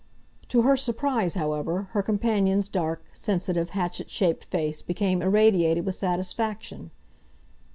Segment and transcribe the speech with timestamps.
[0.47, 6.89] To her surprise, however, her companion's dark, sensitive, hatchet shaped face became irradiated with satisfaction.